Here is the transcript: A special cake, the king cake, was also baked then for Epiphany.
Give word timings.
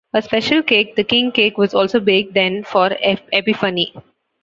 A 0.15 0.21
special 0.23 0.63
cake, 0.63 0.95
the 0.95 1.03
king 1.03 1.31
cake, 1.31 1.59
was 1.59 1.75
also 1.75 1.99
baked 1.99 2.33
then 2.33 2.63
for 2.63 2.89
Epiphany. 3.03 3.93